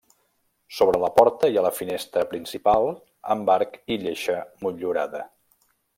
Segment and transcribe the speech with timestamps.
[0.77, 2.89] Sobre la porta hi ha la finestra principal
[3.35, 5.23] amb arc i lleixa motllurada.